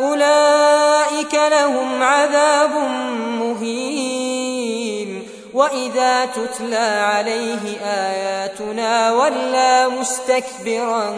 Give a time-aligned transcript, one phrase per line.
[0.00, 2.70] أولئك لهم عذاب
[3.40, 5.28] مهين.
[5.54, 6.76] وإذا تتلى
[7.12, 11.16] عليه آياتنا ولى مستكبرا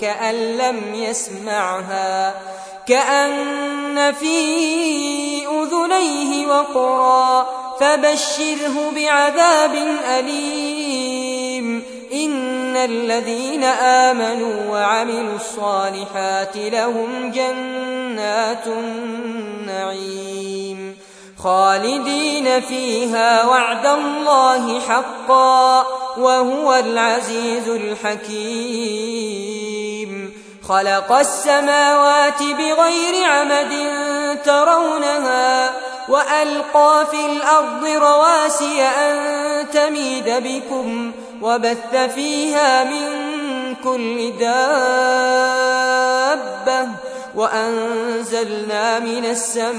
[0.00, 2.34] كأن لم يسمعها
[2.86, 4.36] كأن في
[5.46, 7.48] أذنيه وقرا
[7.80, 9.74] فبشره بعذاب
[10.18, 11.84] أليم.
[12.12, 20.24] إن الذين آمنوا وعملوا الصالحات لهم جنات النعيم
[21.38, 29.24] خالدين فيها وعد الله حقا وهو العزيز الحكيم
[30.68, 33.72] خلق السماوات بغير عمد
[34.44, 35.72] ترونها
[36.08, 39.16] وألقى في الأرض رواسي أن
[39.70, 41.12] تميد بكم
[41.44, 43.04] وبث فيها من
[43.84, 44.54] كل دابة
[47.34, 49.70] وأنزلنا من السماء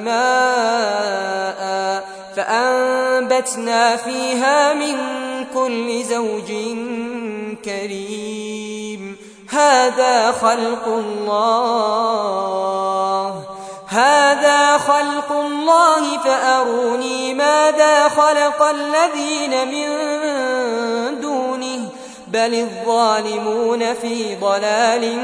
[0.00, 1.64] ماء
[2.36, 4.96] فأنبتنا فيها من
[5.54, 6.52] كل زوج
[7.64, 9.16] كريم.
[9.50, 12.24] هذا خلق الله.
[14.78, 19.86] خلق الله فأروني ماذا خلق الذين من
[21.20, 21.88] دونه
[22.28, 25.18] بل الظالمون في ضلال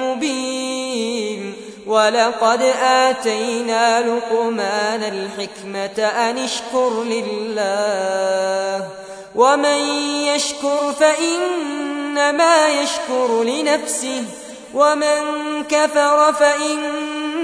[0.00, 1.54] مبين
[1.86, 8.88] ولقد آتينا لقمان الحكمة أن اشكر لله
[9.34, 9.78] ومن
[10.34, 14.24] يشكر فإنما يشكر لنفسه
[14.74, 15.22] ومن
[15.68, 17.05] كفر فإن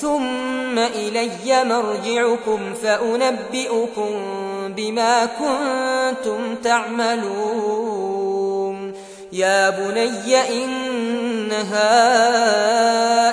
[0.00, 4.12] ثم إلي مرجعكم فأنبئكم
[4.68, 8.26] بما كنتم تعملون.
[9.32, 11.86] يا بني إنها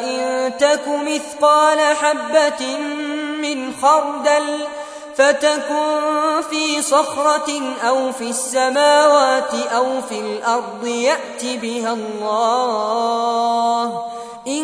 [0.03, 2.77] إن تك مثقال حبة
[3.41, 4.59] من خردل
[5.15, 13.83] فتكن في صخرة أو في السماوات أو في الأرض يأت بها الله.
[14.47, 14.63] إن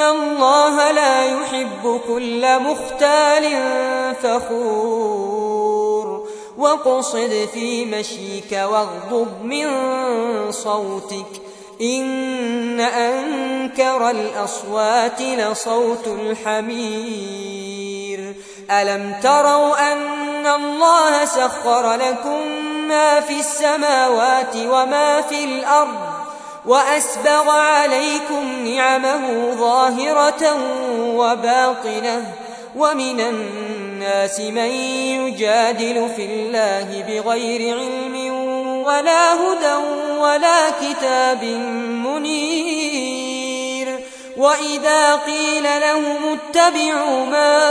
[0.00, 3.44] الله لا يحب كل مختال
[4.22, 5.60] فخور
[6.58, 9.66] وقصد في مشيك واغضب من
[10.52, 11.42] صوتك
[11.80, 17.70] إن أنكر الأصوات لصوت الحمير
[18.70, 22.40] ألم تروا أن الله سخر لكم
[22.88, 26.09] ما في السماوات وما في الأرض
[26.66, 30.56] وأسبغ عليكم نعمه ظاهرة
[31.16, 32.32] وباطنة
[32.76, 34.70] ومن الناس من
[35.20, 38.34] يجادل في الله بغير علم
[38.84, 39.74] ولا هدى
[40.18, 41.44] ولا كتاب
[42.04, 43.40] منير
[44.36, 47.70] وإذا قيل لهم اتبعوا ما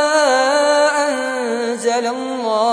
[1.07, 2.69] أنزل الله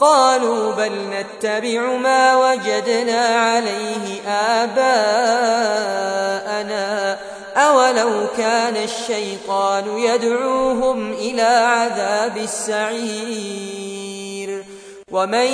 [0.00, 4.88] قالوا بل نتبع ما وجدنا عليه آباءنا.
[7.56, 13.68] أولو كان الشيطان يدعوهم إلى عذاب السعير.
[15.12, 15.46] ومن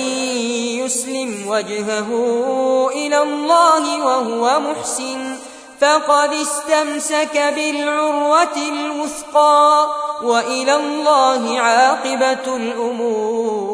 [0.85, 2.11] يسلم وجهه
[2.93, 5.37] إلى الله وهو محسن
[5.81, 9.89] فقد استمسك بالعروة الوثقى.
[10.23, 13.74] وإلى الله عاقبة الأمور.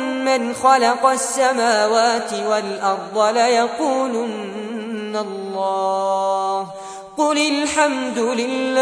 [0.25, 6.67] من خلق السماوات والأرض ليقولن الله.
[7.17, 8.81] قل الحمد لله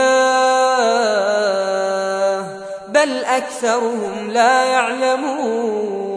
[2.88, 6.10] بل أكثرهم لا يعلمون.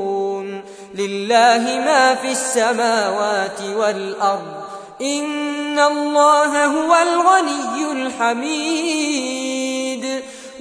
[0.94, 4.62] لله ما في السماوات والأرض
[5.02, 9.51] إن الله هو الغني الحميد.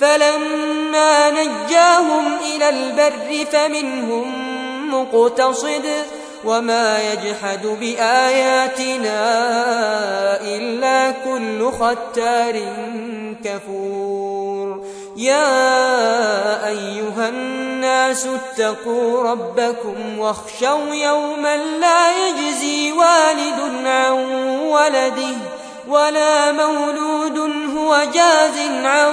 [0.00, 4.32] فلما نجاهم إلى البر فمنهم
[4.90, 5.86] مقتصد
[6.44, 9.20] وما يجحد بآياتنا
[10.40, 12.60] إلا كل ختار
[13.44, 14.84] كفور.
[15.16, 24.12] يا أيها الناس اتقوا ربكم واخشوا يوما لا يجزي والد عن
[24.60, 25.36] ولده
[25.88, 27.38] ولا مولود
[27.76, 29.12] هو جاز عن